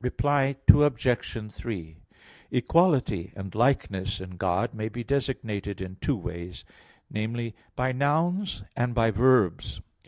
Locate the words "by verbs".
8.94-9.80